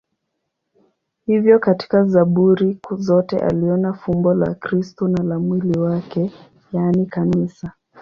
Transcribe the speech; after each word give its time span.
Hivyo 1.25 1.59
katika 1.59 2.03
Zaburi 2.05 2.77
zote 2.91 3.39
aliona 3.39 3.93
fumbo 3.93 4.33
la 4.33 4.53
Kristo 4.55 5.07
na 5.07 5.23
la 5.23 5.39
mwili 5.39 5.79
wake, 5.79 6.31
yaani 6.73 7.05
Kanisa. 7.05 7.71